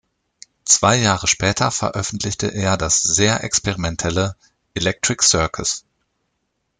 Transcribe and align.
Zwei 0.65 0.95
Jahre 0.95 1.27
später 1.27 1.69
veröffentlichte 1.69 2.47
er 2.47 2.75
das 2.75 3.03
sehr 3.03 3.43
experimentelle 3.43 4.35
"Electric 4.73 5.21
Circus". 5.27 5.85